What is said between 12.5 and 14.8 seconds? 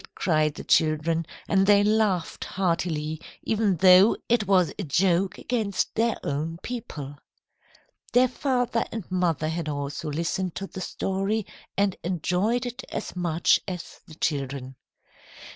it as much as the children.